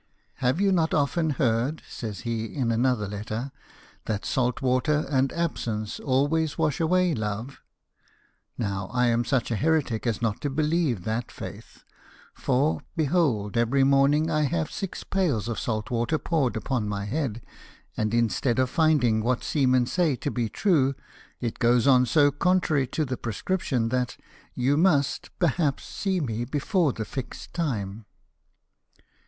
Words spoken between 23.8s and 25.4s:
that you must,